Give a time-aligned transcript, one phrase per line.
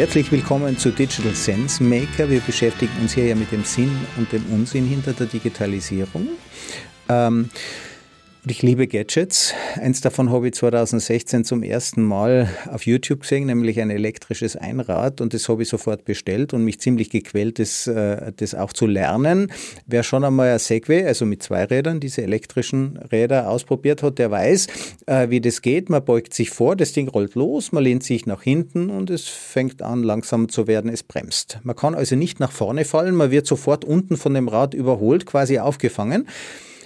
[0.00, 2.30] Herzlich willkommen zu Digital Sense Maker.
[2.30, 6.26] Wir beschäftigen uns hier ja mit dem Sinn und dem Unsinn hinter der Digitalisierung.
[7.10, 7.50] Ähm,
[8.46, 9.52] ich liebe Gadgets.
[9.74, 15.20] Eins davon habe ich 2016 zum ersten Mal auf YouTube gesehen, nämlich ein elektrisches Einrad.
[15.20, 18.86] Und das habe ich sofort bestellt und mich ziemlich gequält, das, äh, das auch zu
[18.86, 19.52] lernen.
[19.86, 24.30] Wer schon einmal ein Segway, also mit zwei Rädern, diese elektrischen Räder ausprobiert hat, der
[24.30, 24.68] weiß,
[25.06, 25.90] äh, wie das geht.
[25.90, 29.28] Man beugt sich vor, das Ding rollt los, man lehnt sich nach hinten und es
[29.28, 31.58] fängt an langsam zu werden, es bremst.
[31.62, 35.26] Man kann also nicht nach vorne fallen, man wird sofort unten von dem Rad überholt,
[35.26, 36.26] quasi aufgefangen.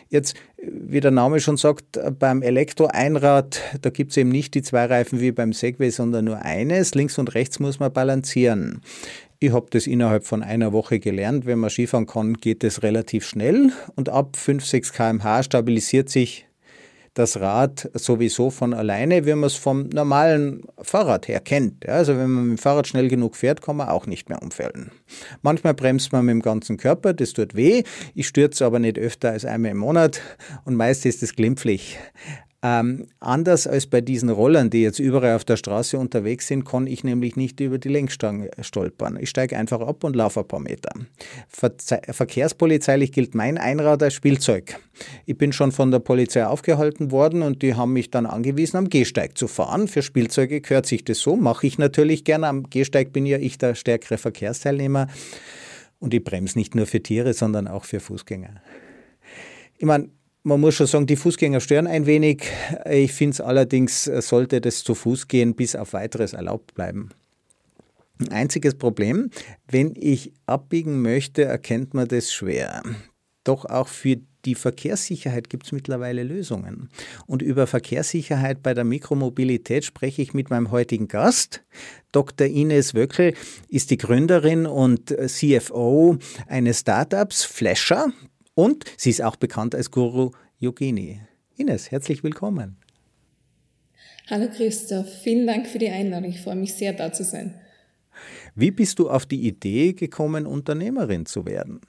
[0.08, 4.84] Jetzt, wie der Name schon sagt, beim Elektro-Einrad, da gibt es eben nicht die zwei
[4.86, 6.94] Reifen wie beim Segway, sondern nur eines.
[6.94, 8.80] Links und rechts muss man balancieren.
[9.40, 11.46] Ich habe das innerhalb von einer Woche gelernt.
[11.46, 16.46] Wenn man Skifahren kann, geht das relativ schnell und ab 5, 6 km/h stabilisiert sich
[17.14, 21.88] das Rad sowieso von alleine, wie man es vom normalen Fahrrad her kennt.
[21.88, 24.90] also wenn man mit dem Fahrrad schnell genug fährt, kann man auch nicht mehr umfallen.
[25.40, 27.84] Manchmal bremst man mit dem ganzen Körper, das tut weh.
[28.14, 30.20] Ich stürze aber nicht öfter als einmal im Monat
[30.64, 31.98] und meist ist es glimpflich.
[32.66, 36.86] Ähm, anders als bei diesen Rollern, die jetzt überall auf der Straße unterwegs sind, kann
[36.86, 39.18] ich nämlich nicht über die Lenkstange stolpern.
[39.20, 40.90] Ich steige einfach ab und laufe ein paar Meter.
[41.46, 44.80] Verze verkehrspolizeilich gilt mein Einrad als Spielzeug.
[45.26, 48.88] Ich bin schon von der Polizei aufgehalten worden und die haben mich dann angewiesen, am
[48.88, 49.86] Gehsteig zu fahren.
[49.86, 52.48] Für Spielzeuge gehört sich das so, mache ich natürlich gerne.
[52.48, 55.08] Am Gehsteig bin ja ich der stärkere Verkehrsteilnehmer
[55.98, 58.62] und ich bremse nicht nur für Tiere, sondern auch für Fußgänger.
[59.76, 60.08] Ich meine,
[60.44, 62.44] man muss schon sagen, die Fußgänger stören ein wenig.
[62.88, 67.10] Ich finde es allerdings, äh, sollte das zu Fuß gehen, bis auf weiteres erlaubt bleiben.
[68.20, 69.30] Ein einziges Problem,
[69.66, 72.82] wenn ich abbiegen möchte, erkennt man das schwer.
[73.42, 76.90] Doch auch für die Verkehrssicherheit gibt es mittlerweile Lösungen.
[77.26, 81.64] Und über Verkehrssicherheit bei der Mikromobilität spreche ich mit meinem heutigen Gast.
[82.12, 82.46] Dr.
[82.46, 83.34] Ines Wöckel
[83.68, 88.12] ist die Gründerin und äh, CFO eines Startups, Flasher.
[88.54, 91.20] Und sie ist auch bekannt als Guru Yogini.
[91.56, 92.76] Ines, herzlich willkommen.
[94.28, 96.30] Hallo Christoph, vielen Dank für die Einladung.
[96.30, 97.54] Ich freue mich sehr, da zu sein.
[98.54, 101.80] Wie bist du auf die Idee gekommen, Unternehmerin zu werden?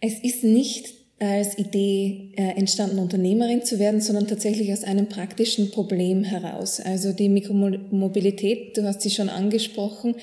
[0.00, 5.70] Es ist nicht als Idee äh, entstanden, Unternehmerin zu werden, sondern tatsächlich aus einem praktischen
[5.70, 6.80] Problem heraus.
[6.80, 10.16] Also die Mikromobilität, du hast sie schon angesprochen,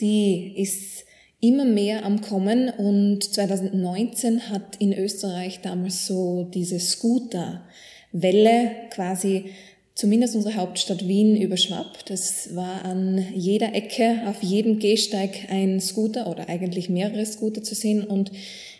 [0.00, 1.04] die ist
[1.42, 2.70] immer mehr am Kommen.
[2.70, 9.46] Und 2019 hat in Österreich damals so diese Scooter-Welle quasi
[9.94, 12.10] zumindest unsere Hauptstadt Wien überschwappt.
[12.10, 17.74] Es war an jeder Ecke, auf jedem Gehsteig ein Scooter oder eigentlich mehrere Scooter zu
[17.74, 18.04] sehen.
[18.04, 18.32] Und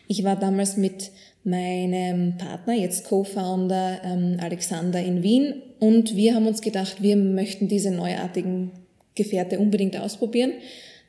[0.06, 1.10] ich war damals mit
[1.44, 5.60] meinem Partner, jetzt Co-Founder ähm, Alexander in Wien.
[5.80, 8.70] Und wir haben uns gedacht, wir möchten diese neuartigen
[9.16, 10.52] Gefährte unbedingt ausprobieren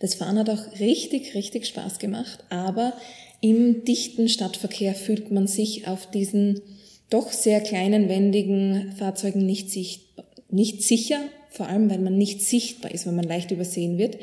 [0.04, 2.92] das Fahren hat auch richtig, richtig Spaß gemacht, aber
[3.40, 6.62] im dichten Stadtverkehr fühlt man sich auf diesen
[7.10, 9.70] doch sehr kleinen, wendigen Fahrzeugen nicht,
[10.50, 14.18] nicht sicher, vor allem weil man nicht sichtbar ist, weil man leicht übersehen wird.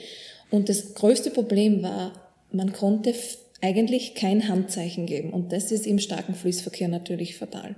[0.51, 2.13] Und das größte Problem war,
[2.53, 3.15] man konnte
[3.63, 5.33] eigentlich kein Handzeichen geben.
[5.33, 7.75] Und das ist im starken Fließverkehr natürlich fatal.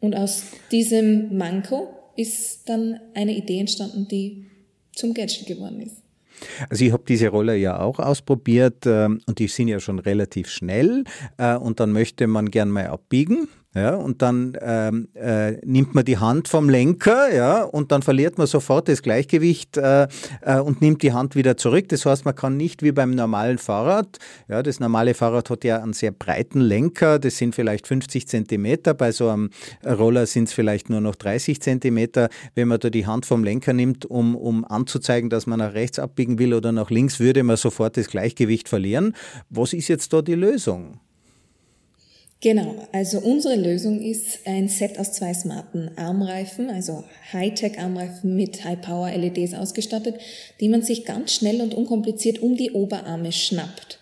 [0.00, 4.46] Und aus diesem Manko ist dann eine Idee entstanden, die
[4.94, 6.05] zum Gadget geworden ist.
[6.68, 10.48] Also ich habe diese Roller ja auch ausprobiert äh, und die sind ja schon relativ
[10.48, 11.04] schnell
[11.38, 16.06] äh, und dann möchte man gern mal abbiegen ja, und dann ähm, äh, nimmt man
[16.06, 20.08] die Hand vom Lenker, ja, und dann verliert man sofort das Gleichgewicht äh,
[20.40, 21.90] äh, und nimmt die Hand wieder zurück.
[21.90, 25.82] Das heißt, man kann nicht wie beim normalen Fahrrad, ja, das normale Fahrrad hat ja
[25.82, 29.50] einen sehr breiten Lenker, das sind vielleicht 50 Zentimeter, bei so einem
[29.84, 32.30] Roller sind es vielleicht nur noch 30 Zentimeter.
[32.54, 35.98] Wenn man da die Hand vom Lenker nimmt, um, um anzuzeigen, dass man nach rechts
[35.98, 39.14] abbiegen will oder nach links, würde man sofort das Gleichgewicht verlieren.
[39.50, 41.00] Was ist jetzt da die Lösung?
[42.46, 47.02] Genau, also unsere Lösung ist ein Set aus zwei smarten Armreifen, also
[47.32, 50.14] Hightech-Armreifen mit High-Power-LEDs ausgestattet,
[50.60, 53.98] die man sich ganz schnell und unkompliziert um die Oberarme schnappt.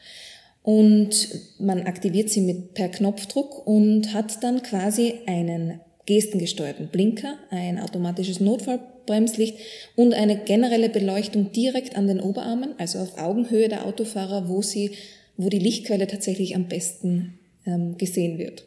[0.62, 1.26] Und
[1.58, 8.41] man aktiviert sie mit per Knopfdruck und hat dann quasi einen gestengesteuerten Blinker, ein automatisches
[8.41, 9.56] Notfallbremslicht
[9.96, 14.91] und eine generelle Beleuchtung direkt an den Oberarmen, also auf Augenhöhe der Autofahrer, wo sie,
[15.38, 18.66] wo die Lichtquelle tatsächlich am besten ähm, gesehen wird.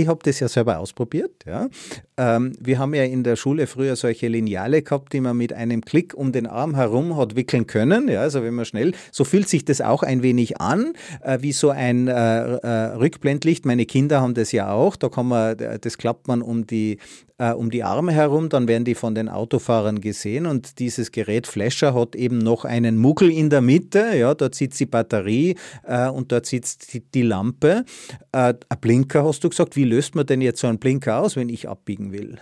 [0.00, 1.44] Ich habe das ja selber ausprobiert.
[1.46, 1.68] Ja.
[2.16, 5.82] Ähm, wir haben ja in der Schule früher solche Lineale gehabt, die man mit einem
[5.82, 8.08] Klick um den Arm herum hat wickeln können.
[8.08, 11.52] Ja, also wenn man schnell, so fühlt sich das auch ein wenig an, äh, wie
[11.52, 13.66] so ein äh, äh, Rückblendlicht.
[13.66, 14.96] Meine Kinder haben das ja auch.
[14.96, 16.96] Da kann man, das klappt man um die
[17.40, 21.46] äh, um die Arme herum, dann werden die von den Autofahrern gesehen und dieses Gerät
[21.46, 26.08] Flasher hat eben noch einen Muggel in der Mitte, ja, dort sitzt die Batterie äh,
[26.08, 27.84] und dort sitzt die, die Lampe.
[28.32, 31.36] Äh, ein Blinker hast du gesagt, wie löst man denn jetzt so einen Blinker aus,
[31.36, 32.38] wenn ich abbiegen will?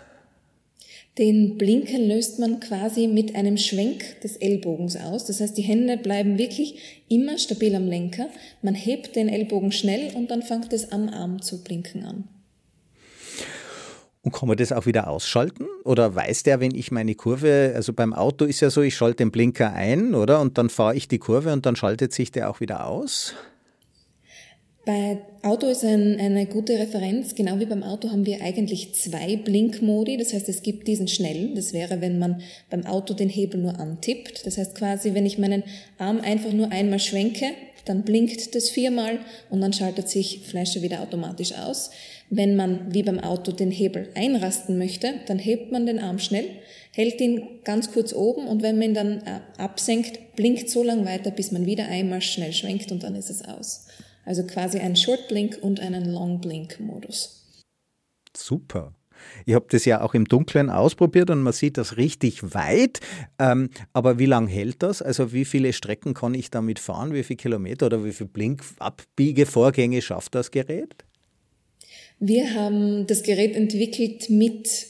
[1.19, 5.25] Den Blinker löst man quasi mit einem Schwenk des Ellbogens aus.
[5.25, 8.29] Das heißt, die Hände bleiben wirklich immer stabil am Lenker.
[8.62, 12.29] Man hebt den Ellbogen schnell und dann fängt es am Arm zu blinken an.
[14.23, 15.67] Und kann man das auch wieder ausschalten?
[15.85, 19.17] Oder weiß der, wenn ich meine Kurve, also beim Auto ist ja so, ich schalte
[19.17, 20.41] den Blinker ein, oder?
[20.41, 23.35] Und dann fahre ich die Kurve und dann schaltet sich der auch wieder aus?
[24.88, 27.35] Bei Auto ist ein, eine gute Referenz.
[27.35, 30.17] Genau wie beim Auto haben wir eigentlich zwei Blinkmodi.
[30.17, 31.55] Das heißt, es gibt diesen schnellen.
[31.55, 32.40] Das wäre, wenn man
[32.70, 34.46] beim Auto den Hebel nur antippt.
[34.46, 35.62] Das heißt quasi, wenn ich meinen
[35.99, 37.50] Arm einfach nur einmal schwenke,
[37.85, 39.19] dann blinkt das viermal
[39.50, 41.90] und dann schaltet sich Flasher wieder automatisch aus.
[42.31, 46.46] Wenn man wie beim Auto den Hebel einrasten möchte, dann hebt man den Arm schnell,
[46.94, 51.05] hält ihn ganz kurz oben und wenn man ihn dann äh, absenkt, blinkt so lang
[51.05, 53.85] weiter, bis man wieder einmal schnell schwenkt und dann ist es aus.
[54.29, 57.63] Also quasi ein Short Blink und einen Long Blink Modus.
[58.37, 58.93] Super.
[59.47, 63.01] Ich habe das ja auch im Dunkeln ausprobiert und man sieht das richtig weit.
[63.39, 65.01] Ähm, aber wie lange hält das?
[65.01, 67.15] Also wie viele Strecken kann ich damit fahren?
[67.15, 70.95] Wie viele Kilometer oder wie viele Blinkabbiege-Vorgänge schafft das Gerät?
[72.21, 74.89] Wir haben das Gerät entwickelt mit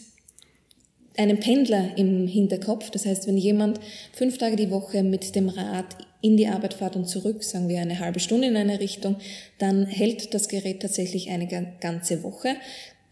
[1.16, 2.90] einem Pendler im Hinterkopf.
[2.90, 3.78] Das heißt, wenn jemand
[4.12, 7.80] fünf Tage die Woche mit dem Rad in die Arbeit fährt und zurück, sagen wir
[7.80, 9.16] eine halbe Stunde in eine Richtung,
[9.58, 11.46] dann hält das Gerät tatsächlich eine
[11.80, 12.56] ganze Woche.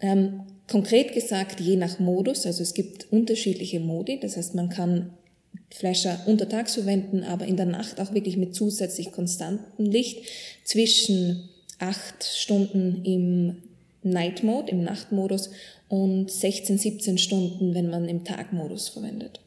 [0.01, 5.11] Ähm, konkret gesagt, je nach Modus, also es gibt unterschiedliche Modi, das heißt, man kann
[5.71, 10.25] Flasher untertags verwenden, aber in der Nacht auch wirklich mit zusätzlich konstantem Licht
[10.65, 11.49] zwischen
[11.79, 13.63] acht Stunden im
[14.03, 15.51] Night Mode, im Nachtmodus
[15.89, 19.41] und 16, 17 Stunden, wenn man im Tagmodus verwendet.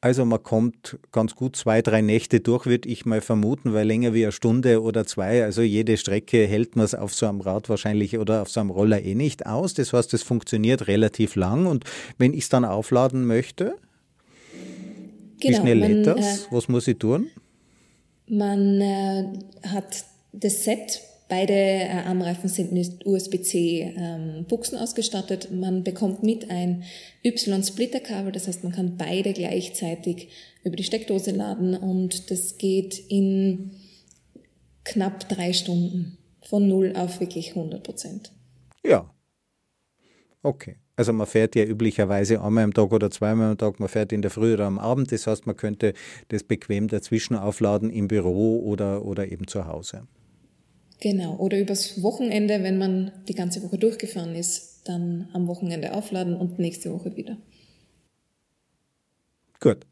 [0.00, 4.14] Also man kommt ganz gut zwei, drei Nächte durch, würde ich mal vermuten, weil länger
[4.14, 7.68] wie eine Stunde oder zwei, also jede Strecke hält man es auf so einem Rad
[7.68, 9.74] wahrscheinlich oder auf so einem Roller eh nicht aus.
[9.74, 11.84] Das heißt, es funktioniert relativ lang und
[12.18, 13.76] wenn ich es dann aufladen möchte,
[15.40, 16.46] genau, wie schnell man, lädt das?
[16.46, 17.28] Äh, Was muss ich tun?
[18.26, 19.24] Man äh,
[19.66, 25.52] hat das Set Beide äh, Armreifen sind mit USB-C-Buchsen ähm, ausgestattet.
[25.52, 26.82] Man bekommt mit ein
[27.24, 30.30] Y-Splitter-Kabel, das heißt, man kann beide gleichzeitig
[30.64, 33.70] über die Steckdose laden und das geht in
[34.82, 38.32] knapp drei Stunden von null auf wirklich 100 Prozent.
[38.84, 39.14] Ja.
[40.42, 40.78] Okay.
[40.96, 44.20] Also man fährt ja üblicherweise einmal am Tag oder zweimal am Tag, man fährt in
[44.20, 45.12] der Früh oder am Abend.
[45.12, 45.94] Das heißt, man könnte
[46.28, 50.08] das bequem dazwischen aufladen im Büro oder, oder eben zu Hause.
[51.00, 56.36] Genau, oder übers Wochenende, wenn man die ganze Woche durchgefahren ist, dann am Wochenende aufladen
[56.36, 57.38] und nächste Woche wieder.
[59.60, 59.86] Gut.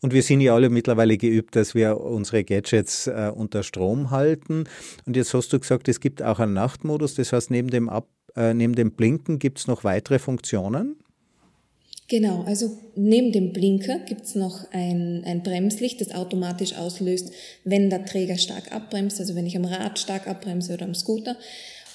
[0.00, 4.64] Und wir sind ja alle mittlerweile geübt, dass wir unsere Gadgets äh, unter Strom halten.
[5.06, 7.14] Und jetzt hast du gesagt, es gibt auch einen Nachtmodus.
[7.14, 11.01] Das heißt, neben dem, Ab, äh, neben dem Blinken gibt es noch weitere Funktionen?
[12.12, 17.30] Genau, also neben dem Blinker gibt's noch ein, ein Bremslicht, das automatisch auslöst,
[17.64, 21.38] wenn der Träger stark abbremst, also wenn ich am Rad stark abbremse oder am Scooter.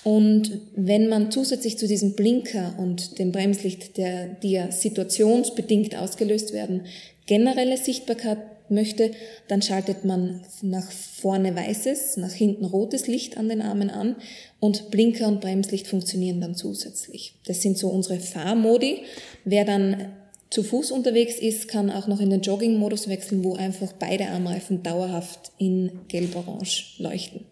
[0.04, 6.52] Und wenn man zusätzlich zu diesem Blinker und dem Bremslicht, der, die ja situationsbedingt ausgelöst
[6.52, 6.88] werden,
[7.28, 8.40] generelle Sichtbarkeit
[8.72, 9.12] möchte,
[9.48, 14.16] dann schaltet man nach vorne weißes, nach hinten rotes Licht an den Armen an
[14.60, 17.36] und Blinker und Bremslicht funktionieren dann zusätzlich.
[17.46, 19.04] Das sind so unsere Fahrmodi.
[19.46, 20.14] Wer dann
[20.50, 24.84] zu Fuß unterwegs ist, kann auch noch in den Jogging-Modus wechseln, wo einfach beide Armreifen
[24.84, 27.46] dauerhaft in gelb-orange leuchten.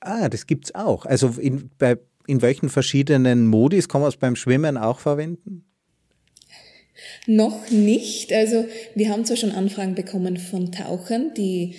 [0.00, 1.06] Ah, das gibt's auch.
[1.06, 1.96] Also in, bei,
[2.26, 5.64] in welchen verschiedenen Modis kann man es beim Schwimmen auch verwenden?
[7.26, 8.32] Noch nicht.
[8.32, 11.74] Also wir haben zwar schon Anfragen bekommen von Tauchern, die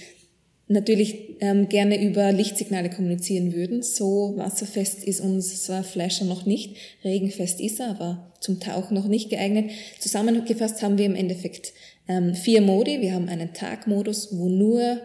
[0.67, 3.83] natürlich ähm, gerne über Lichtsignale kommunizieren würden.
[3.83, 6.75] So wasserfest ist unser Flasher noch nicht.
[7.03, 9.71] Regenfest ist er, aber zum Tauchen noch nicht geeignet.
[9.99, 11.73] Zusammengefasst haben wir im Endeffekt
[12.07, 13.01] ähm, vier Modi.
[13.01, 14.99] Wir haben einen Tagmodus, wo nur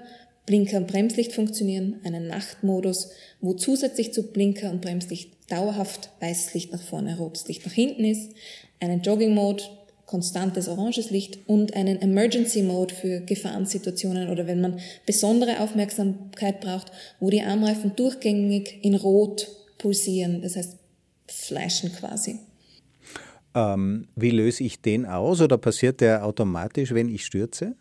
[0.47, 3.11] Blinker und Bremslicht funktionieren, einen Nachtmodus,
[3.41, 8.05] wo zusätzlich zu Blinker und Bremslicht dauerhaft weißes Licht nach vorne, rotes Licht nach hinten
[8.05, 8.33] ist,
[8.81, 9.63] einen Jogging-Mode,
[10.11, 16.91] konstantes oranges Licht und einen Emergency Mode für Gefahrensituationen oder wenn man besondere Aufmerksamkeit braucht,
[17.21, 19.47] wo die Armreifen durchgängig in Rot
[19.79, 20.77] pulsieren, das heißt
[21.29, 22.41] flashen quasi.
[23.55, 27.77] Ähm, wie löse ich den aus oder passiert der automatisch, wenn ich stürze?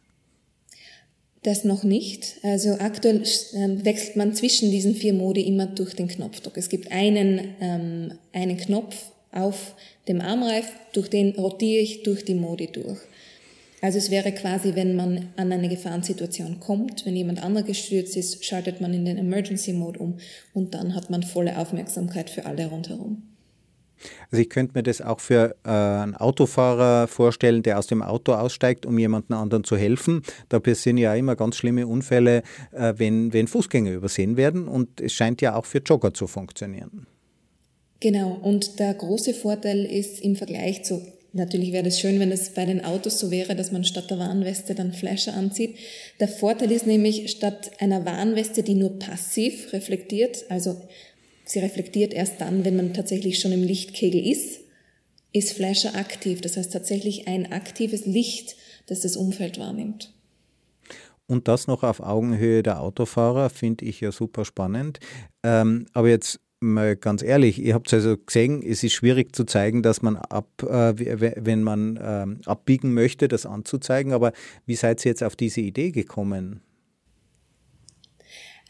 [1.41, 2.35] Das noch nicht.
[2.43, 3.23] Also aktuell
[3.55, 6.57] ähm, wechselt man zwischen diesen vier Modi immer durch den Knopfdruck.
[6.57, 8.95] Es gibt einen, ähm, einen Knopf
[9.31, 9.73] auf
[10.09, 12.99] dem Armreif, durch den rotiere ich durch die Modi durch.
[13.81, 18.43] Also es wäre quasi, wenn man an eine Gefahrensituation kommt, wenn jemand anderer gestürzt ist,
[18.43, 20.17] schaltet man in den Emergency Mode um
[20.53, 23.23] und dann hat man volle Aufmerksamkeit für alle rundherum.
[24.31, 28.33] Also ich könnte mir das auch für äh, einen Autofahrer vorstellen, der aus dem Auto
[28.33, 30.23] aussteigt, um jemandem anderen zu helfen.
[30.47, 35.13] Da passieren ja immer ganz schlimme Unfälle, äh, wenn, wenn Fußgänger übersehen werden und es
[35.13, 37.07] scheint ja auch für Jogger zu funktionieren.
[37.99, 41.01] Genau, und der große Vorteil ist im Vergleich zu
[41.31, 44.17] Natürlich wäre es schön, wenn es bei den Autos so wäre, dass man statt der
[44.17, 45.75] Warnweste dann Flasher anzieht.
[46.19, 50.81] Der Vorteil ist nämlich, statt einer Warnweste, die nur passiv reflektiert, also
[51.45, 54.61] sie reflektiert erst dann, wenn man tatsächlich schon im Lichtkegel ist,
[55.31, 56.41] ist Flasher aktiv.
[56.41, 58.55] Das heißt tatsächlich ein aktives Licht,
[58.87, 60.11] das das Umfeld wahrnimmt.
[61.27, 64.99] Und das noch auf Augenhöhe der Autofahrer finde ich ja super spannend.
[65.43, 69.81] Ähm, aber jetzt mal ganz ehrlich, ihr habt also gesehen, es ist schwierig zu zeigen,
[69.81, 70.93] dass man ab, äh,
[71.43, 74.13] wenn man ähm, abbiegen möchte, das anzuzeigen.
[74.13, 74.33] Aber
[74.65, 76.61] wie seid ihr jetzt auf diese Idee gekommen?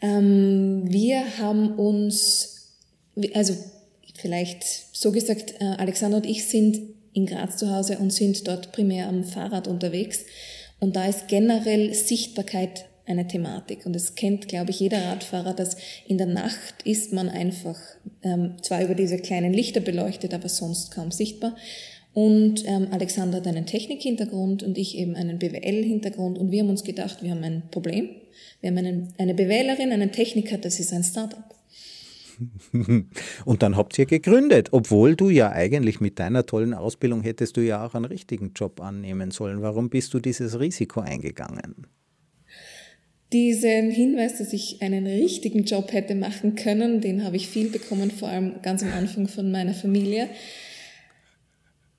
[0.02, 2.76] Ähm, wir haben uns,
[3.34, 3.54] also
[4.14, 4.64] vielleicht
[4.96, 6.80] so gesagt, äh, Alexander und ich sind
[7.12, 10.24] in Graz zu Hause und sind dort primär am Fahrrad unterwegs.
[10.78, 13.86] Und da ist generell Sichtbarkeit eine Thematik.
[13.86, 15.76] Und es kennt, glaube ich, jeder Radfahrer, dass
[16.06, 17.76] in der Nacht ist man einfach
[18.22, 21.56] ähm, zwar über diese kleinen Lichter beleuchtet, aber sonst kaum sichtbar.
[22.12, 26.38] Und ähm, Alexander hat einen Technikhintergrund und ich eben einen BWL-Hintergrund.
[26.38, 28.10] Und wir haben uns gedacht, wir haben ein Problem.
[28.60, 31.44] Wir haben einen, eine BWLerin, einen Techniker, das ist ein Startup.
[33.44, 37.60] Und dann habt ihr gegründet, obwohl du ja eigentlich mit deiner tollen Ausbildung hättest du
[37.60, 39.62] ja auch einen richtigen Job annehmen sollen.
[39.62, 41.86] Warum bist du dieses Risiko eingegangen?
[43.32, 48.10] Diesen Hinweis, dass ich einen richtigen Job hätte machen können, den habe ich viel bekommen,
[48.10, 50.28] vor allem ganz am Anfang von meiner Familie.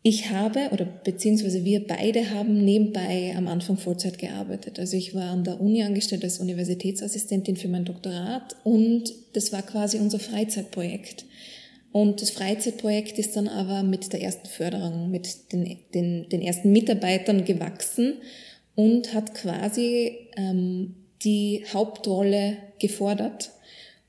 [0.03, 4.79] Ich habe, oder beziehungsweise wir beide haben nebenbei am Anfang Vollzeit gearbeitet.
[4.79, 9.61] Also ich war an der Uni angestellt als Universitätsassistentin für mein Doktorat und das war
[9.61, 11.25] quasi unser Freizeitprojekt.
[11.91, 16.71] Und das Freizeitprojekt ist dann aber mit der ersten Förderung, mit den, den, den ersten
[16.71, 18.15] Mitarbeitern gewachsen
[18.75, 23.51] und hat quasi ähm, die Hauptrolle gefordert.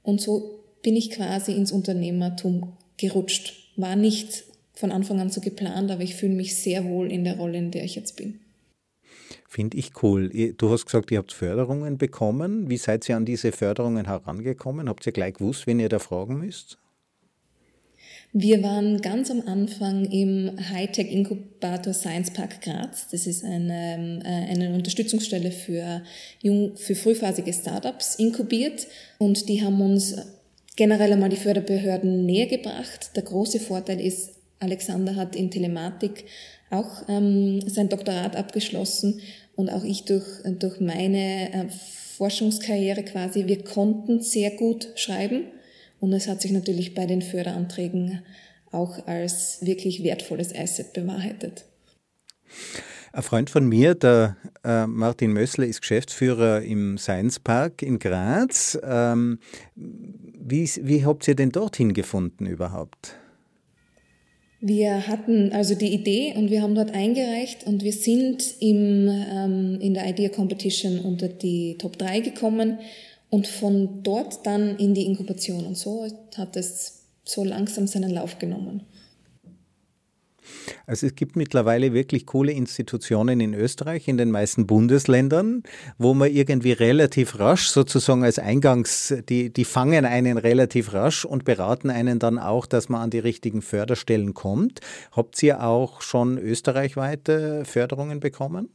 [0.02, 3.54] Und so bin ich quasi ins Unternehmertum gerutscht.
[3.76, 7.36] War nicht von Anfang an so geplant, aber ich fühle mich sehr wohl in der
[7.36, 8.40] Rolle, in der ich jetzt bin.
[9.48, 10.30] Finde ich cool.
[10.56, 12.70] Du hast gesagt, ihr habt Förderungen bekommen.
[12.70, 14.88] Wie seid ihr an diese Förderungen herangekommen?
[14.88, 16.78] Habt ihr gleich gewusst, wen ihr da fragen müsst?
[18.34, 23.08] Wir waren ganz am Anfang im Hightech Inkubator Science Park Graz.
[23.10, 26.02] Das ist eine, äh, eine Unterstützungsstelle für,
[26.40, 28.86] jung, für frühphasige Startups inkubiert
[29.18, 30.16] und die haben uns
[30.76, 33.10] generell einmal die Förderbehörden näher gebracht.
[33.16, 36.24] Der große Vorteil ist, Alexander hat in Telematik
[36.70, 39.20] auch ähm, sein Doktorat abgeschlossen
[39.56, 40.24] und auch ich durch,
[40.58, 41.68] durch meine äh,
[42.16, 45.44] Forschungskarriere quasi, wir konnten sehr gut schreiben
[46.02, 48.22] und es hat sich natürlich bei den Förderanträgen
[48.72, 51.64] auch als wirklich wertvolles Asset bewahrheitet.
[53.12, 58.76] Ein Freund von mir, der äh, Martin Mössler, ist Geschäftsführer im Science Park in Graz.
[58.82, 59.38] Ähm,
[59.76, 63.14] wie, wie habt ihr denn dorthin gefunden überhaupt?
[64.60, 69.78] Wir hatten also die Idee und wir haben dort eingereicht und wir sind im, ähm,
[69.80, 72.78] in der Idea Competition unter die Top 3 gekommen
[73.32, 75.64] und von dort dann in die Inkubation.
[75.64, 78.82] Und so hat es so langsam seinen Lauf genommen.
[80.86, 85.62] Also es gibt mittlerweile wirklich coole Institutionen in Österreich, in den meisten Bundesländern,
[85.96, 91.46] wo man irgendwie relativ rasch sozusagen als Eingangs, die, die fangen einen relativ rasch und
[91.46, 94.80] beraten einen dann auch, dass man an die richtigen Förderstellen kommt.
[95.10, 98.68] Habt ihr auch schon österreichweite Förderungen bekommen?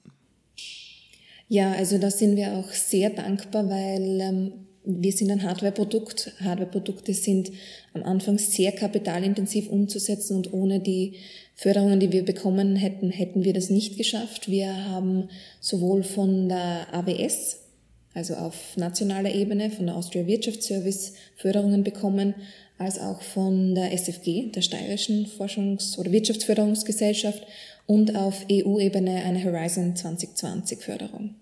[1.49, 4.51] Ja, also da sind wir auch sehr dankbar, weil ähm,
[4.83, 6.33] wir sind ein Hardwareprodukt.
[6.41, 7.51] Hardwareprodukte sind
[7.93, 11.15] am Anfang sehr kapitalintensiv umzusetzen und ohne die
[11.55, 14.49] Förderungen, die wir bekommen hätten, hätten wir das nicht geschafft.
[14.49, 17.59] Wir haben sowohl von der AWS,
[18.13, 22.35] also auf nationaler Ebene, von der Austria Wirtschaftsservice Förderungen bekommen,
[22.77, 27.43] als auch von der SFG, der Steirischen Forschungs- oder Wirtschaftsförderungsgesellschaft
[27.87, 31.35] und auf EU-Ebene eine Horizon 2020 Förderung.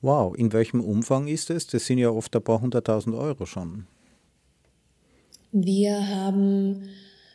[0.00, 1.66] Wow, in welchem Umfang ist es?
[1.66, 3.86] Das sind ja oft ein paar hunderttausend Euro schon.
[5.52, 6.88] Wir haben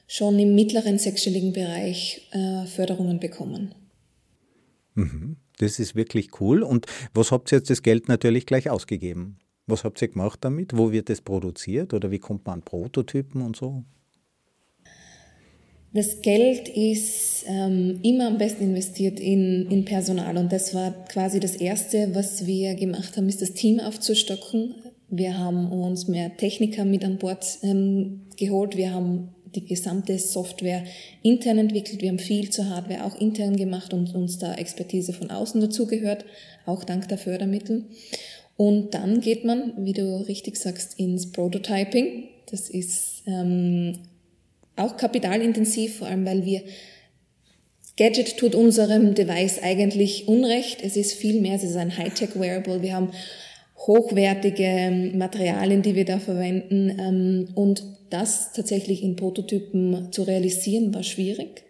[0.08, 3.74] schon im mittleren sechsstelligen Bereich äh, Förderungen bekommen.
[4.96, 5.38] Mhm.
[5.60, 6.64] Das ist wirklich cool.
[6.64, 9.38] Und was habt ihr jetzt das Geld natürlich gleich ausgegeben?
[9.66, 10.76] Was habt ihr gemacht damit?
[10.78, 13.84] Wo wird es produziert oder wie kommt man an Prototypen und so?
[15.94, 21.40] Das Geld ist ähm, immer am besten investiert in, in Personal und das war quasi
[21.40, 24.74] das Erste, was wir gemacht haben, ist das Team aufzustocken.
[25.10, 28.76] Wir haben uns mehr Techniker mit an Bord ähm, geholt.
[28.76, 30.84] Wir haben die gesamte Software
[31.22, 32.02] intern entwickelt.
[32.02, 36.26] Wir haben viel zur Hardware auch intern gemacht und uns da Expertise von außen dazugehört,
[36.66, 37.86] auch dank der Fördermittel.
[38.58, 42.24] Und dann geht man, wie du richtig sagst, ins Prototyping.
[42.50, 44.00] Das ist ähm,
[44.76, 46.64] auch kapitalintensiv, vor allem weil wir
[47.96, 50.82] Gadget tut unserem Device eigentlich Unrecht.
[50.82, 52.82] Es ist viel mehr, es ist ein Hightech-Wearable.
[52.82, 53.12] Wir haben
[53.78, 56.90] hochwertige Materialien, die wir da verwenden.
[57.00, 61.64] Ähm, und das tatsächlich in Prototypen zu realisieren, war schwierig.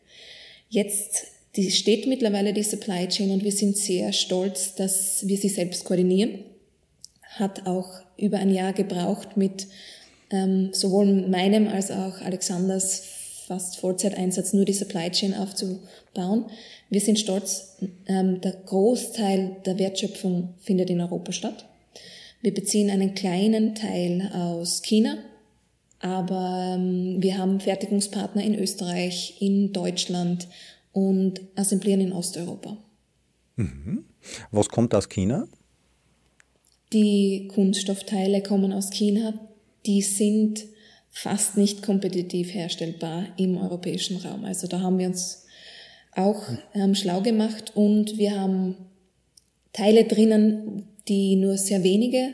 [0.70, 1.28] Jetzt
[1.70, 6.40] steht mittlerweile die Supply Chain und wir sind sehr stolz, dass wir sie selbst koordinieren.
[7.36, 9.68] Hat auch über ein Jahr gebraucht mit
[10.34, 13.04] ähm, sowohl meinem als auch Alexanders
[13.48, 16.46] fast Vollzeiteinsatz nur die Supply Chain aufzubauen.
[16.90, 21.66] Wir sind stolz, ähm, der Großteil der Wertschöpfung findet in Europa statt.
[22.42, 25.18] Wir beziehen einen kleinen Teil aus China,
[26.00, 30.48] aber ähm, wir haben Fertigungspartner in Österreich, in Deutschland
[30.92, 32.78] und assemblieren in Osteuropa.
[33.56, 34.06] Mhm.
[34.52, 35.48] Was kommt aus China?
[36.92, 39.34] Die Kunststoffteile kommen aus China.
[39.86, 40.66] Die sind
[41.10, 44.46] fast nicht kompetitiv herstellbar im europäischen Raum.
[44.46, 45.46] Also da haben wir uns
[46.16, 46.42] auch
[46.74, 48.76] ähm, schlau gemacht und wir haben
[49.74, 52.34] Teile drinnen, die nur sehr wenige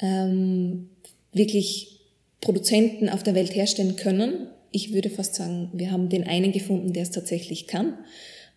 [0.00, 0.90] ähm,
[1.32, 2.00] wirklich
[2.40, 4.48] Produzenten auf der Welt herstellen können.
[4.70, 7.98] Ich würde fast sagen, wir haben den einen gefunden, der es tatsächlich kann.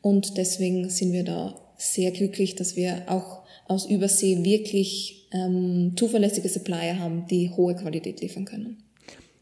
[0.01, 6.49] Und deswegen sind wir da sehr glücklich, dass wir auch aus Übersee wirklich ähm, zuverlässige
[6.49, 8.77] Supplier haben, die hohe Qualität liefern können.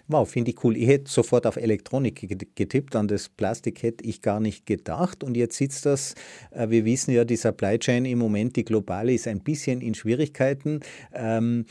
[0.07, 0.75] Wow, finde ich cool.
[0.75, 5.23] Ich hätte sofort auf Elektronik getippt, an das Plastik hätte ich gar nicht gedacht.
[5.23, 6.15] Und jetzt sitzt das,
[6.51, 9.93] äh, wir wissen ja, die Supply Chain im Moment, die globale, ist ein bisschen in
[9.95, 10.81] Schwierigkeiten.
[11.13, 11.65] Ähm,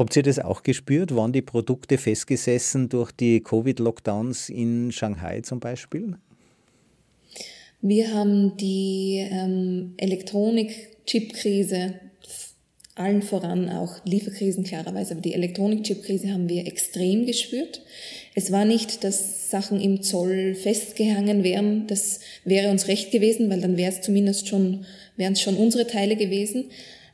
[0.00, 1.14] Habt ihr das auch gespürt?
[1.14, 6.16] Waren die Produkte festgesessen durch die Covid-Lockdowns in Shanghai zum Beispiel?
[7.82, 9.92] Wir haben die ähm,
[11.10, 11.94] Elektronik-Chip-Krise
[12.94, 17.82] allen voran auch Lieferkrisen klarerweise, aber die Elektronik-Chip-Krise haben wir extrem gespürt.
[18.34, 23.60] Es war nicht, dass Sachen im Zoll festgehangen wären, das wäre uns recht gewesen, weil
[23.60, 24.84] dann wäre es zumindest schon,
[25.16, 26.70] wären es schon unsere Teile gewesen.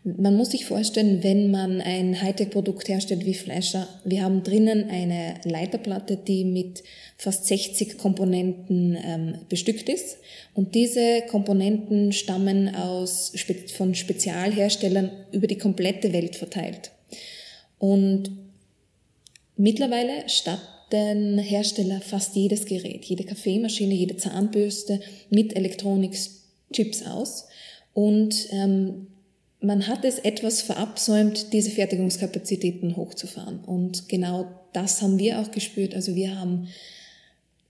[0.07, 5.35] Man muss sich vorstellen, wenn man ein Hightech-Produkt herstellt wie Flasher, wir haben drinnen eine
[5.43, 6.85] Leiterplatte, die mit
[7.17, 10.19] fast 60 Komponenten ähm, bestückt ist.
[10.55, 13.33] Und diese Komponenten stammen aus,
[13.75, 16.93] von Spezialherstellern über die komplette Welt verteilt.
[17.81, 18.31] Und
[19.57, 27.49] mittlerweile statten Hersteller fast jedes Gerät, jede Kaffeemaschine, jede Zahnbürste mit Elektronik-Chips aus.
[27.93, 29.09] Und ähm,
[29.67, 33.65] man hat es etwas verabsäumt, diese Fertigungskapazitäten hochzufahren.
[33.65, 35.93] Und genau das haben wir auch gespürt.
[35.95, 36.69] Also wir haben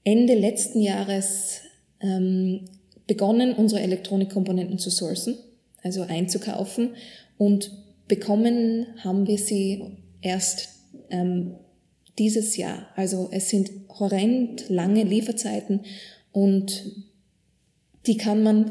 [0.04, 1.62] Ende letzten Jahres
[2.00, 2.66] ähm,
[3.06, 5.38] begonnen, unsere Elektronikkomponenten zu sourcen,
[5.82, 6.90] also einzukaufen.
[7.38, 7.70] Und
[8.08, 10.68] bekommen haben wir sie erst
[11.08, 11.54] ähm,
[12.18, 12.88] dieses Jahr.
[12.94, 15.80] Also es sind horrend lange Lieferzeiten
[16.32, 16.92] und
[18.06, 18.70] die kann man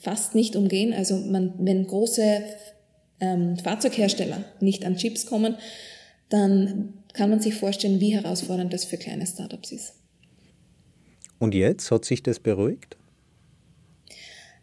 [0.00, 0.92] fast nicht umgehen.
[0.92, 2.42] Also man, wenn große
[3.20, 5.56] ähm, Fahrzeughersteller nicht an Chips kommen,
[6.28, 9.94] dann kann man sich vorstellen, wie herausfordernd das für kleine Startups ist.
[11.38, 12.96] Und jetzt hat sich das beruhigt?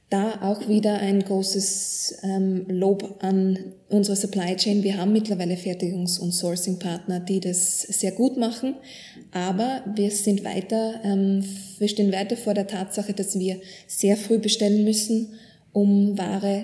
[0.10, 4.82] Da auch wieder ein großes ähm, Lob an unsere Supply Chain.
[4.82, 8.76] Wir haben mittlerweile Fertigungs- und Sourcing-Partner, die das sehr gut machen.
[9.32, 11.44] Aber wir sind weiter, ähm,
[11.78, 15.34] wir stehen weiter vor der Tatsache, dass wir sehr früh bestellen müssen,
[15.74, 16.64] um Ware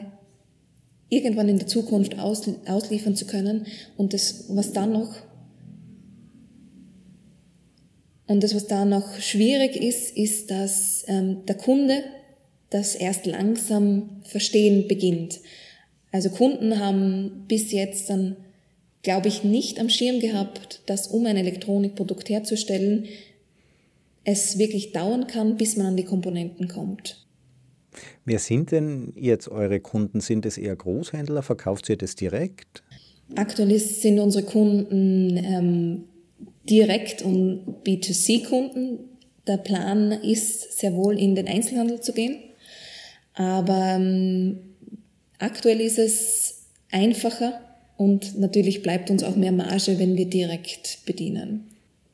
[1.10, 3.65] irgendwann in der Zukunft aus, ausliefern zu können.
[3.97, 5.15] Und das, was dann noch
[8.25, 12.03] und das, was da noch schwierig ist, ist, dass ähm, der Kunde
[12.73, 15.39] das erst langsam verstehen beginnt.
[16.12, 18.36] Also Kunden haben bis jetzt dann,
[19.03, 23.05] glaube ich, nicht am Schirm gehabt, dass um ein Elektronikprodukt herzustellen,
[24.23, 27.27] es wirklich dauern kann, bis man an die Komponenten kommt.
[28.25, 30.21] Wer sind denn jetzt eure Kunden?
[30.21, 31.43] Sind es eher Großhändler?
[31.43, 32.81] Verkauft ihr das direkt?
[33.36, 36.03] Aktuell sind unsere Kunden ähm,
[36.69, 38.99] direkt um B2C-Kunden.
[39.45, 42.38] Der Plan ist sehr wohl in den Einzelhandel zu gehen.
[43.36, 44.58] Aber ähm,
[45.39, 47.60] aktuell ist es einfacher
[47.98, 51.69] und natürlich bleibt uns auch mehr Marge, wenn wir direkt bedienen.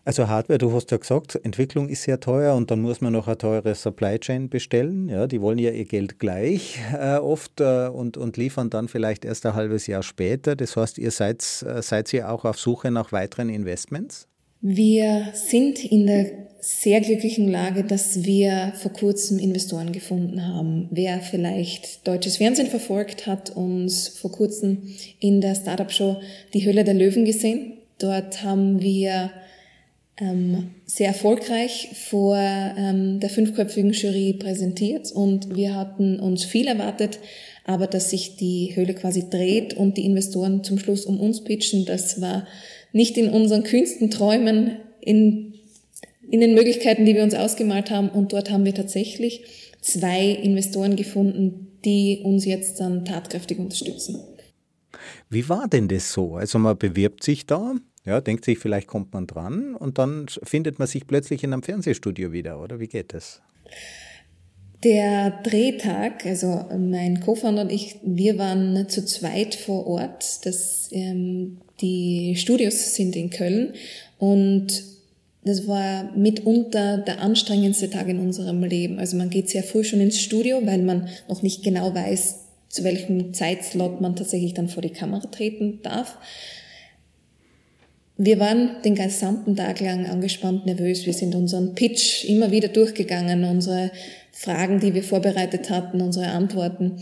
[0.06, 3.28] Also Hardware, du hast ja gesagt, Entwicklung ist sehr teuer und dann muss man noch
[3.28, 5.08] eine teure Supply Chain bestellen.
[5.08, 9.24] Ja, die wollen ja ihr Geld gleich äh, oft äh, und, und liefern dann vielleicht
[9.24, 10.56] erst ein halbes Jahr später.
[10.56, 14.29] Das heißt, ihr seid, äh, seid ihr auch auf Suche nach weiteren Investments?
[14.62, 20.90] Wir sind in der sehr glücklichen Lage, dass wir vor kurzem Investoren gefunden haben.
[20.92, 26.18] Wer vielleicht deutsches Fernsehen verfolgt, hat uns vor kurzem in der Startup-Show
[26.54, 27.78] Die Höhle der Löwen gesehen.
[27.98, 29.32] Dort haben wir
[30.20, 37.20] ähm, sehr erfolgreich vor ähm, der fünfköpfigen Jury präsentiert und wir hatten uns viel erwartet,
[37.64, 41.86] aber dass sich die Höhle quasi dreht und die Investoren zum Schluss um uns pitchen,
[41.86, 42.46] das war
[42.92, 45.54] nicht in unseren kühnsten Träumen, in,
[46.30, 49.44] in den Möglichkeiten, die wir uns ausgemalt haben und dort haben wir tatsächlich
[49.82, 54.20] zwei Investoren gefunden, die uns jetzt dann tatkräftig unterstützen.
[55.30, 56.36] Wie war denn das so?
[56.36, 57.76] Also man bewirbt sich da
[58.06, 61.64] ja, denkt sich, vielleicht kommt man dran und dann findet man sich plötzlich in einem
[61.64, 63.42] Fernsehstudio wieder, oder wie geht das?
[64.84, 70.46] Der Drehtag, also mein Co-Founder und ich, wir waren zu zweit vor Ort.
[70.46, 73.74] Das, ähm, die Studios sind in Köln
[74.18, 74.84] und
[75.44, 79.00] das war mitunter der anstrengendste Tag in unserem Leben.
[79.00, 82.84] Also man geht sehr früh schon ins Studio, weil man noch nicht genau weiß, zu
[82.84, 86.18] welchem Zeitslot man tatsächlich dann vor die Kamera treten darf.
[88.18, 91.06] Wir waren den gesamten Tag lang angespannt, nervös.
[91.06, 93.92] Wir sind unseren Pitch immer wieder durchgegangen, unsere
[94.34, 97.02] Fragen, die wir vorbereitet hatten, unsere Antworten.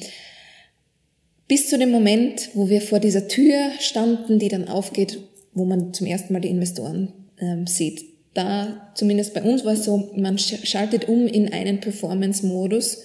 [1.47, 5.19] Bis zu dem Moment, wo wir vor dieser Tür standen, die dann aufgeht,
[5.53, 8.03] wo man zum ersten Mal die Investoren ähm, sieht.
[8.33, 12.99] Da, zumindest bei uns war es so, man schaltet um in einen Performance-Modus.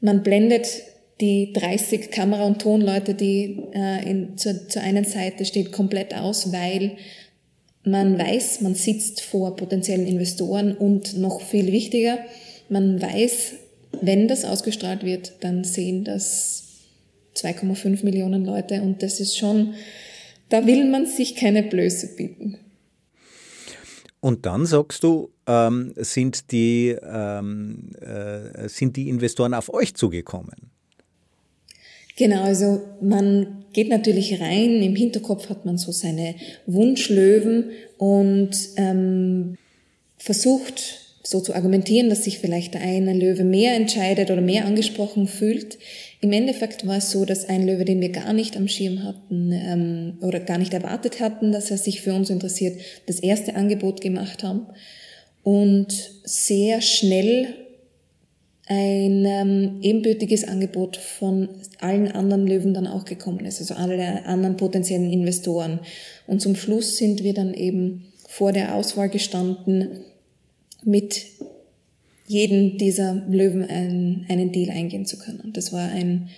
[0.00, 0.68] Man blendet
[1.20, 6.52] die 30 Kamera- und Tonleute, die äh, in, zur, zur einen Seite steht, komplett aus,
[6.52, 6.96] weil
[7.84, 12.18] man weiß, man sitzt vor potenziellen Investoren und noch viel wichtiger,
[12.68, 13.54] man weiß,
[14.00, 16.71] wenn das ausgestrahlt wird, dann sehen das
[17.36, 19.74] 2,5 Millionen Leute und das ist schon,
[20.48, 22.58] da will man sich keine Blöße bieten.
[24.20, 30.70] Und dann sagst du, ähm, sind, die, ähm, äh, sind die Investoren auf euch zugekommen?
[32.16, 39.56] Genau, also man geht natürlich rein, im Hinterkopf hat man so seine Wunschlöwen und ähm,
[40.18, 45.78] versucht so zu argumentieren, dass sich vielleicht eine Löwe mehr entscheidet oder mehr angesprochen fühlt.
[46.20, 49.52] Im Endeffekt war es so, dass ein Löwe, den wir gar nicht am Schirm hatten
[49.52, 54.00] ähm, oder gar nicht erwartet hatten, dass er sich für uns interessiert, das erste Angebot
[54.00, 54.66] gemacht haben
[55.44, 55.92] und
[56.24, 57.54] sehr schnell
[58.66, 61.48] ein ähm, ebenbürtiges Angebot von
[61.80, 65.80] allen anderen Löwen dann auch gekommen ist, also alle anderen potenziellen Investoren.
[66.26, 70.04] Und zum Schluss sind wir dann eben vor der Auswahl gestanden,
[70.84, 71.26] mit
[72.26, 75.52] jedem dieser Löwen einen, einen Deal eingehen zu können.
[75.52, 76.30] Das war ein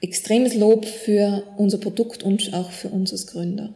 [0.00, 3.74] extremes Lob für unser Produkt und auch für uns als Gründer.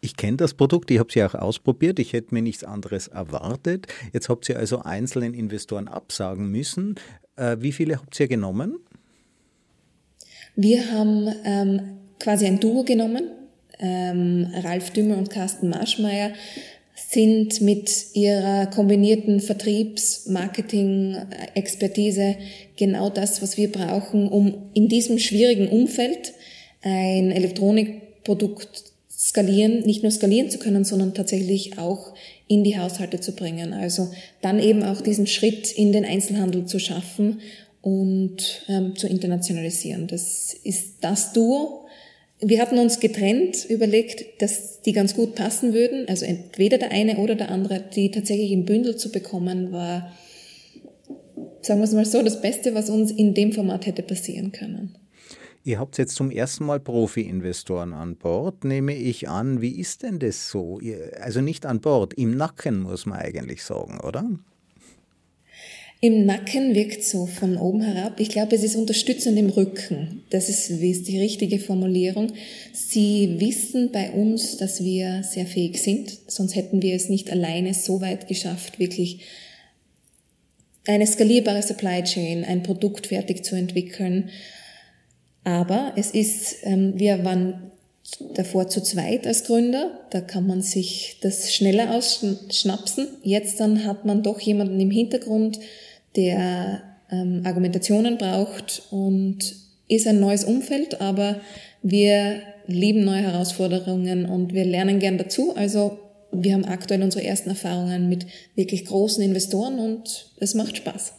[0.00, 3.88] Ich kenne das Produkt, ich habe sie auch ausprobiert, ich hätte mir nichts anderes erwartet.
[4.12, 6.94] Jetzt habt ihr also einzelnen Investoren absagen müssen.
[7.36, 8.78] Äh, wie viele habt ihr genommen?
[10.54, 11.80] Wir haben ähm,
[12.20, 13.30] quasi ein Duo genommen.
[13.80, 16.32] Ähm, Ralf Dümmer und Carsten Marschmeier
[17.10, 21.16] sind mit ihrer kombinierten Vertriebs-, Marketing-,
[21.54, 22.36] Expertise
[22.76, 26.34] genau das, was wir brauchen, um in diesem schwierigen Umfeld
[26.82, 32.12] ein Elektronikprodukt skalieren, nicht nur skalieren zu können, sondern tatsächlich auch
[32.46, 33.72] in die Haushalte zu bringen.
[33.72, 34.10] Also
[34.42, 37.40] dann eben auch diesen Schritt in den Einzelhandel zu schaffen
[37.80, 40.08] und ähm, zu internationalisieren.
[40.08, 41.86] Das ist das Duo.
[42.40, 46.06] Wir hatten uns getrennt, überlegt, dass die ganz gut passen würden.
[46.08, 50.12] Also entweder der eine oder der andere, die tatsächlich im Bündel zu bekommen, war,
[51.62, 54.96] sagen wir es mal so, das Beste, was uns in dem Format hätte passieren können.
[55.64, 59.60] Ihr habt jetzt zum ersten Mal Profi-Investoren an Bord, nehme ich an.
[59.60, 60.80] Wie ist denn das so?
[61.20, 64.24] Also nicht an Bord, im Nacken muss man eigentlich sagen, oder?
[66.00, 68.20] Im Nacken wirkt so von oben herab.
[68.20, 70.22] Ich glaube, es ist unterstützend im Rücken.
[70.30, 72.32] Das ist, ist die richtige Formulierung.
[72.72, 76.16] Sie wissen bei uns, dass wir sehr fähig sind.
[76.28, 79.20] Sonst hätten wir es nicht alleine so weit geschafft, wirklich
[80.86, 84.30] eine skalierbare Supply Chain, ein Produkt fertig zu entwickeln
[85.48, 87.70] aber es ist, ähm, wir waren
[88.34, 89.98] davor zu zweit als Gründer.
[90.10, 93.08] Da kann man sich das schneller ausschnapsen.
[93.22, 95.58] Jetzt dann hat man doch jemanden im Hintergrund,
[96.16, 99.54] der ähm, Argumentationen braucht und
[99.88, 101.40] ist ein neues Umfeld, aber
[101.82, 105.56] wir lieben neue Herausforderungen und wir lernen gern dazu.
[105.56, 105.98] Also
[106.30, 111.14] wir haben aktuell unsere ersten Erfahrungen mit wirklich großen Investoren und es macht Spaß.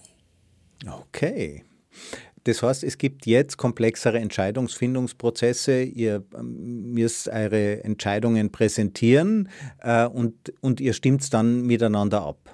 [0.87, 1.63] Okay.
[2.43, 5.83] Das heißt, es gibt jetzt komplexere Entscheidungsfindungsprozesse.
[5.83, 9.49] Ihr ähm, müsst eure Entscheidungen präsentieren
[9.81, 12.48] äh, und, und ihr stimmt dann miteinander ab.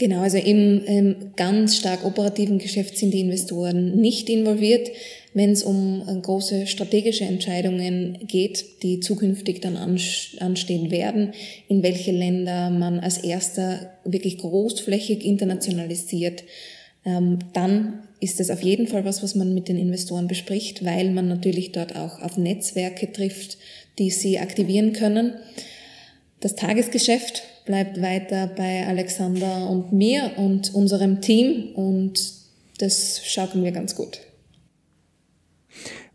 [0.00, 4.88] Genau, also im ähm, ganz stark operativen Geschäft sind die Investoren nicht involviert.
[5.34, 11.34] Wenn es um äh, große strategische Entscheidungen geht, die zukünftig dann anstehen werden,
[11.68, 16.44] in welche Länder man als erster wirklich großflächig internationalisiert,
[17.04, 21.10] ähm, dann ist das auf jeden Fall was, was man mit den Investoren bespricht, weil
[21.10, 23.58] man natürlich dort auch auf Netzwerke trifft,
[23.98, 25.34] die sie aktivieren können.
[26.40, 32.32] Das Tagesgeschäft bleibt weiter bei Alexander und mir und unserem Team und
[32.78, 34.20] das schaffen wir ganz gut.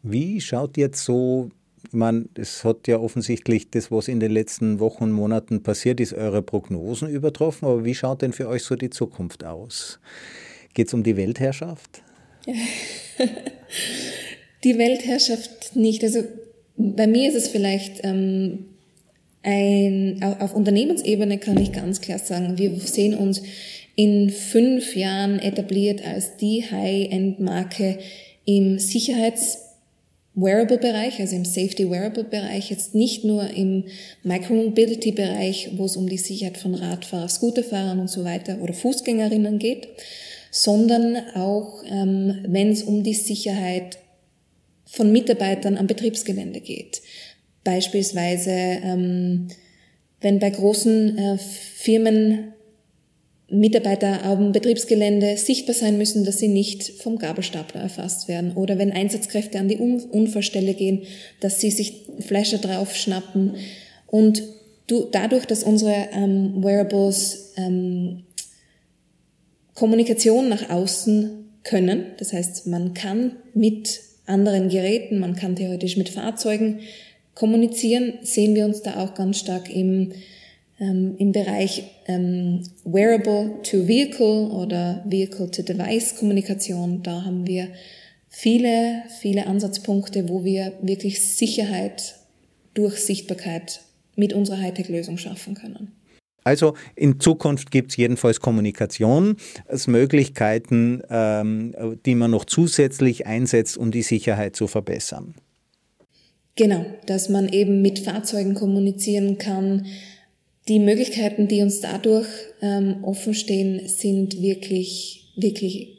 [0.02, 1.52] Wie schaut jetzt so,
[1.92, 6.14] man, es hat ja offensichtlich das, was in den letzten Wochen und Monaten passiert ist,
[6.14, 10.00] eure Prognosen übertroffen, aber wie schaut denn für euch so die Zukunft aus?
[10.74, 12.02] Geht es um die Weltherrschaft?
[14.64, 16.04] die Weltherrschaft nicht.
[16.04, 16.24] Also
[16.78, 18.75] bei mir ist es vielleicht ähm,
[19.46, 23.42] ein, auf Unternehmensebene kann ich ganz klar sagen, wir sehen uns
[23.96, 28.00] in fünf Jahren etabliert als die High-End-Marke
[28.46, 29.60] im Sicherheits-
[30.36, 33.86] Wearable-Bereich, also im Safety-Wearable-Bereich, jetzt nicht nur im
[34.24, 39.88] Micromobility-Bereich, wo es um die Sicherheit von Radfahrern, Scooterfahrern und so weiter oder Fußgängerinnen geht,
[40.52, 43.98] sondern auch, ähm, wenn es um die Sicherheit
[44.86, 47.02] von Mitarbeitern am Betriebsgelände geht.
[47.66, 49.50] Beispielsweise, ähm,
[50.22, 52.54] wenn bei großen äh, Firmen
[53.50, 58.54] Mitarbeiter auf dem Betriebsgelände sichtbar sein müssen, dass sie nicht vom Gabelstapler erfasst werden.
[58.54, 61.04] Oder wenn Einsatzkräfte an die Unfallstelle gehen,
[61.42, 63.56] dass sie sich Flasher drauf schnappen.
[64.08, 64.42] Und
[64.88, 68.24] du, dadurch, dass unsere ähm, Wearables ähm,
[69.74, 76.10] Kommunikation nach außen können, das heißt, man kann mit anderen Geräten, man kann theoretisch mit
[76.10, 76.80] Fahrzeugen
[77.36, 80.14] kommunizieren, sehen wir uns da auch ganz stark im,
[80.80, 87.04] ähm, im Bereich ähm, Wearable to Vehicle oder Vehicle to Device Kommunikation.
[87.04, 87.68] Da haben wir
[88.30, 92.16] viele, viele Ansatzpunkte, wo wir wirklich Sicherheit
[92.74, 93.82] durch Sichtbarkeit
[94.16, 95.92] mit unserer Hightech-Lösung schaffen können.
[96.44, 101.74] Also in Zukunft gibt es jedenfalls Kommunikation als Möglichkeiten, ähm,
[102.06, 105.34] die man noch zusätzlich einsetzt, um die Sicherheit zu verbessern.
[106.56, 109.88] Genau, dass man eben mit Fahrzeugen kommunizieren kann.
[110.68, 112.28] Die Möglichkeiten, die uns dadurch
[112.62, 115.98] ähm, offen sind wirklich, wirklich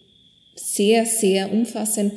[0.56, 2.14] sehr, sehr umfassend.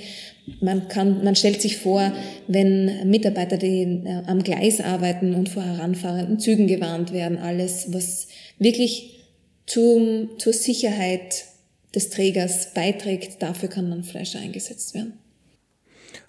[0.61, 2.13] Man kann, man stellt sich vor,
[2.47, 8.27] wenn Mitarbeiter, die äh, am Gleis arbeiten und vor heranfahrenden Zügen gewarnt werden, alles, was
[8.57, 9.19] wirklich
[9.65, 11.45] zum, zur Sicherheit
[11.93, 15.13] des Trägers beiträgt, dafür kann dann Flasher eingesetzt werden.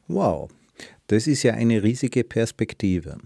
[0.08, 0.50] Wow.
[1.10, 3.16] Das ist ja eine riesige Perspektive.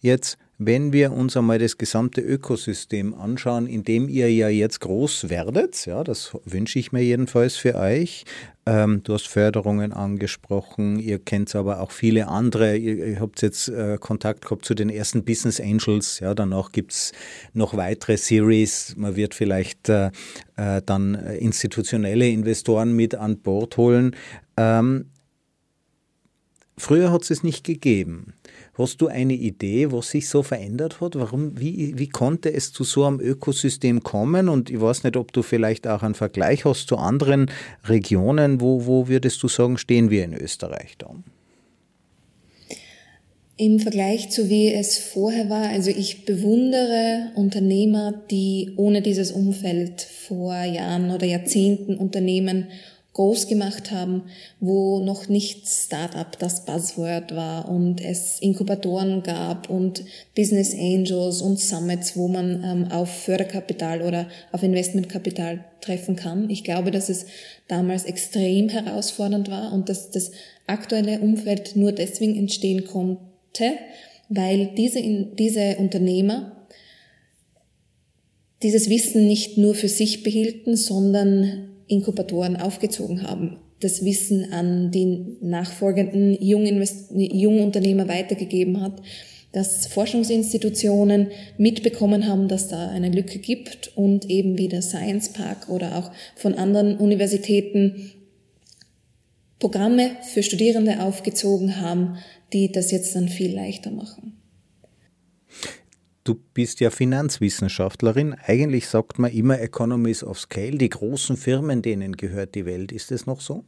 [0.00, 5.28] Jetzt, wenn wir uns einmal das gesamte Ökosystem anschauen, in dem ihr ja jetzt groß
[5.28, 8.24] werdet, ja, das wünsche ich mir jedenfalls für euch.
[8.64, 12.78] Ähm, du hast Förderungen angesprochen, ihr kennt aber auch viele andere.
[12.78, 16.92] Ihr, ihr habt jetzt äh, Kontakt gehabt zu den ersten Business Angels, ja, danach gibt
[16.92, 17.12] es
[17.52, 18.94] noch weitere Series.
[18.96, 20.10] Man wird vielleicht äh,
[20.56, 24.16] äh, dann institutionelle Investoren mit an Bord holen.
[24.56, 25.10] Ähm,
[26.80, 28.32] Früher hat es es nicht gegeben.
[28.78, 31.14] Hast du eine Idee, was sich so verändert hat?
[31.14, 34.48] Warum, wie, wie konnte es zu so einem Ökosystem kommen?
[34.48, 37.50] Und ich weiß nicht, ob du vielleicht auch einen Vergleich hast zu anderen
[37.84, 38.62] Regionen.
[38.62, 41.14] Wo, wo würdest du sagen, stehen wir in Österreich da?
[43.58, 50.00] Im Vergleich zu wie es vorher war, also ich bewundere Unternehmer, die ohne dieses Umfeld
[50.00, 52.68] vor Jahren oder Jahrzehnten Unternehmen
[53.12, 54.22] groß gemacht haben,
[54.60, 60.04] wo noch nicht Startup das Buzzword war und es Inkubatoren gab und
[60.36, 66.50] Business Angels und Summits, wo man ähm, auf Förderkapital oder auf Investmentkapital treffen kann.
[66.50, 67.26] Ich glaube, dass es
[67.66, 70.30] damals extrem herausfordernd war und dass das
[70.68, 73.72] aktuelle Umfeld nur deswegen entstehen konnte,
[74.28, 76.56] weil diese, diese Unternehmer
[78.62, 83.58] dieses Wissen nicht nur für sich behielten, sondern Inkubatoren aufgezogen haben.
[83.80, 89.00] das Wissen an die nachfolgenden Jungunternehmer weitergegeben hat,
[89.52, 95.68] dass Forschungsinstitutionen mitbekommen haben, dass da eine Lücke gibt und eben wie der Science Park
[95.68, 98.12] oder auch von anderen Universitäten
[99.58, 102.18] Programme für Studierende aufgezogen haben,
[102.52, 104.39] die das jetzt dann viel leichter machen.
[106.24, 108.34] Du bist ja Finanzwissenschaftlerin.
[108.46, 110.76] Eigentlich sagt man immer Economies of Scale.
[110.76, 112.92] Die großen Firmen, denen gehört die Welt.
[112.92, 113.64] Ist es noch so?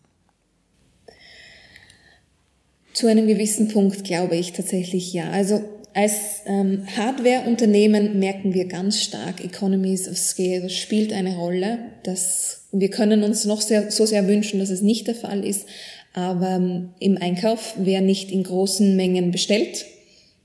[2.93, 5.31] Zu einem gewissen Punkt glaube ich tatsächlich ja.
[5.31, 11.79] Also als ähm, Hardware-Unternehmen merken wir ganz stark, Economies of Scale spielt eine Rolle.
[12.03, 15.67] Das, wir können uns noch sehr, so sehr wünschen, dass es nicht der Fall ist.
[16.15, 19.87] Aber ähm, im Einkauf, wer nicht in großen Mengen bestellt,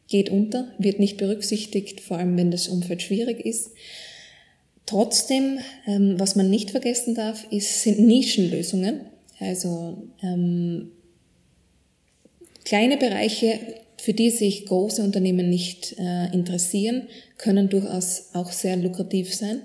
[0.08, 3.72] geht unter, wird nicht berücksichtigt, vor allem wenn das Umfeld schwierig ist.
[4.86, 9.02] Trotzdem, ähm, was man nicht vergessen darf, ist, sind Nischenlösungen.
[9.40, 10.92] Also ähm,
[12.64, 13.60] kleine Bereiche,
[13.98, 19.62] für die sich große Unternehmen nicht äh, interessieren, können durchaus auch sehr lukrativ sein.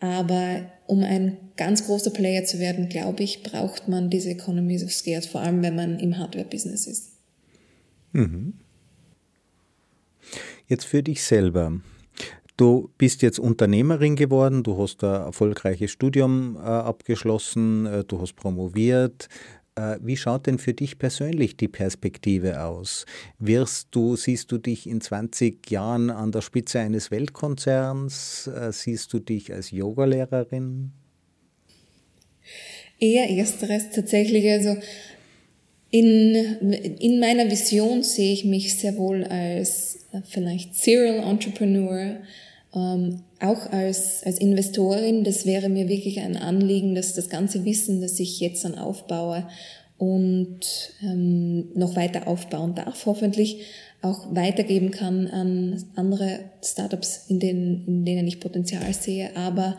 [0.00, 4.92] Aber um ein ganz großer Player zu werden, glaube ich, braucht man diese Economies of
[4.92, 7.12] Scale, vor allem wenn man im Hardware-Business ist.
[8.12, 8.54] Mhm.
[10.66, 11.80] Jetzt für dich selber.
[12.56, 18.34] Du bist jetzt Unternehmerin geworden, du hast ein erfolgreiches Studium äh, abgeschlossen, äh, du hast
[18.34, 19.28] promoviert.
[19.74, 23.06] Äh, wie schaut denn für dich persönlich die Perspektive aus?
[23.38, 28.50] Wirst du, siehst du dich in 20 Jahren an der Spitze eines Weltkonzerns?
[28.70, 30.92] Siehst du dich als Yogalehrerin?
[33.00, 34.48] Eher ersteres tatsächlich.
[34.50, 34.76] Also
[35.90, 36.34] in,
[37.00, 39.91] in meiner Vision sehe ich mich sehr wohl als
[40.24, 42.16] vielleicht Serial Entrepreneur,
[42.74, 45.24] ähm, auch als, als Investorin.
[45.24, 49.46] Das wäre mir wirklich ein Anliegen, dass das ganze Wissen, das ich jetzt dann aufbaue
[49.98, 50.60] und
[51.02, 53.60] ähm, noch weiter aufbauen darf, hoffentlich
[54.00, 59.36] auch weitergeben kann an andere Startups, in denen, in denen ich Potenzial sehe.
[59.36, 59.76] Aber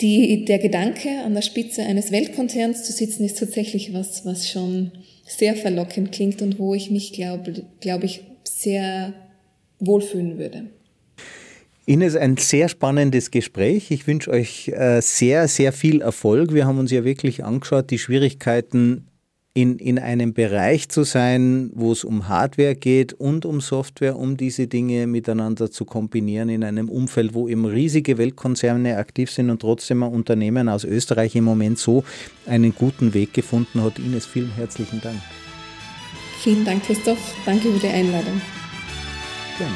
[0.00, 4.92] die, der Gedanke, an der Spitze eines Weltkonzerns zu sitzen, ist tatsächlich was, was schon
[5.26, 9.14] sehr verlockend klingt und wo ich mich, glaube glaub ich, sehr
[9.80, 10.66] wohlfühlen würde.
[11.86, 13.90] Ines, ein sehr spannendes Gespräch.
[13.90, 16.54] Ich wünsche euch äh, sehr, sehr viel Erfolg.
[16.54, 19.06] Wir haben uns ja wirklich angeschaut, die Schwierigkeiten
[19.52, 24.36] in, in einem Bereich zu sein, wo es um Hardware geht und um Software, um
[24.36, 29.60] diese Dinge miteinander zu kombinieren in einem Umfeld, wo eben riesige Weltkonzerne aktiv sind und
[29.60, 32.02] trotzdem ein Unternehmen aus Österreich im Moment so
[32.46, 33.98] einen guten Weg gefunden hat.
[34.00, 35.20] Ines, vielen herzlichen Dank.
[36.44, 37.34] Vielen Dank, Christoph.
[37.46, 38.38] Danke für die Einladung.
[39.56, 39.74] Gerne.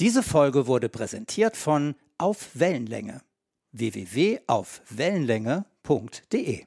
[0.00, 3.20] Diese Folge wurde präsentiert von Auf Wellenlänge
[3.72, 6.64] www.aufwellenlänge.de